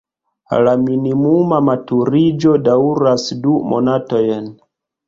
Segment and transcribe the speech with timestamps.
[0.67, 4.55] La minimuma maturiĝo daŭras du monatojn.